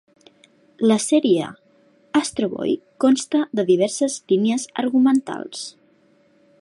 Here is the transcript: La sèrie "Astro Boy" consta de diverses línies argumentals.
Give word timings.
La 0.91 0.95
sèrie 1.03 1.49
"Astro 2.21 2.49
Boy" 2.53 2.73
consta 3.05 3.43
de 3.61 3.67
diverses 3.71 4.17
línies 4.35 4.67
argumentals. 4.85 5.63